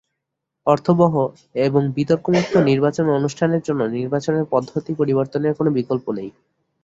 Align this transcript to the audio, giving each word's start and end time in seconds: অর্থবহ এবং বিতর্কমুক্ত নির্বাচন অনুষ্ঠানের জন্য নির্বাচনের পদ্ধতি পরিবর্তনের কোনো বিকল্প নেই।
অর্থবহ 0.67 1.13
এবং 1.59 1.81
বিতর্কমুক্ত 1.91 2.53
নির্বাচন 2.69 3.05
অনুষ্ঠানের 3.09 3.61
জন্য 3.61 3.81
নির্বাচনের 3.97 4.45
পদ্ধতি 4.45 4.91
পরিবর্তনের 4.93 5.53
কোনো 5.53 5.69
বিকল্প 5.71 6.05
নেই। 6.11 6.29